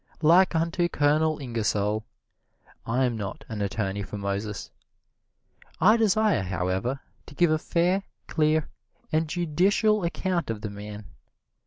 [0.23, 2.03] Like unto Colonel Ingersoll,
[2.87, 4.71] I am not an attorney for Moses.
[5.79, 8.67] I desire, however, to give a fair, clear
[9.11, 11.05] and judicial account of the man.